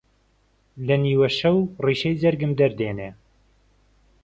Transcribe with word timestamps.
لە 0.87 0.95
نیوە 1.05 1.27
شەو 1.37 1.57
ڕیشەی 1.85 2.19
جەرگم 2.21 2.51
دەردێنێ 2.59 3.09